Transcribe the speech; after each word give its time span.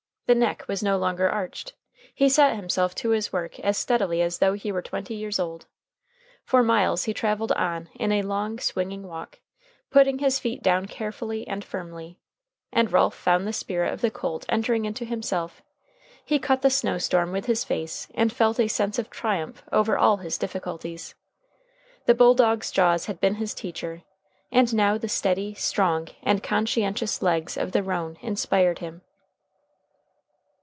The 0.27 0.35
neck 0.35 0.63
was 0.69 0.81
no 0.81 0.97
longer 0.97 1.29
arched. 1.29 1.73
He 2.15 2.29
set 2.29 2.55
himself 2.55 2.95
to 2.95 3.09
his 3.09 3.33
work 3.33 3.59
as 3.59 3.77
steadily 3.77 4.21
as 4.21 4.37
though 4.37 4.53
he 4.53 4.71
were 4.71 4.81
twenty 4.81 5.13
years 5.13 5.39
old. 5.41 5.65
For 6.45 6.63
miles 6.63 7.03
he 7.03 7.13
traveled 7.13 7.51
on 7.51 7.89
in 7.95 8.13
a 8.13 8.21
long, 8.21 8.57
swinging 8.57 9.03
walk, 9.03 9.39
putting 9.89 10.19
his 10.19 10.39
feet 10.39 10.63
down 10.63 10.85
carefully 10.85 11.45
and 11.49 11.65
firmly. 11.65 12.17
And 12.71 12.93
Ralph 12.93 13.13
found 13.13 13.45
the 13.45 13.51
spirit 13.51 13.91
of 13.91 13.99
the 13.99 14.09
colt 14.09 14.45
entering 14.47 14.85
into 14.85 15.03
himself. 15.03 15.61
He 16.23 16.39
cut 16.39 16.61
the 16.61 16.69
snow 16.69 16.97
storm 16.97 17.33
with 17.33 17.47
his 17.47 17.65
face, 17.65 18.07
and 18.15 18.31
felt 18.31 18.57
a 18.57 18.69
sense 18.69 18.97
of 18.97 19.09
triumph 19.09 19.63
over 19.69 19.97
all 19.97 20.15
his 20.15 20.37
difficulties. 20.37 21.13
The 22.05 22.15
bulldog's 22.15 22.71
jaws 22.71 23.07
had 23.07 23.19
been 23.19 23.35
his 23.35 23.53
teacher, 23.53 24.03
and 24.49 24.73
now 24.73 24.97
the 24.97 25.09
steady, 25.09 25.55
strong, 25.55 26.07
and 26.23 26.41
conscientious 26.41 27.21
legs 27.21 27.57
of 27.57 27.73
the 27.73 27.83
roan 27.83 28.17
inspired 28.21 28.79
him. 28.79 29.01